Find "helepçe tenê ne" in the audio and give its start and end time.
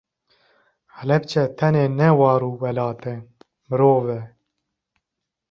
0.97-2.09